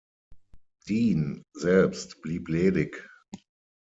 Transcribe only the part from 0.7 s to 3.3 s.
Dean selbst blieb ledig.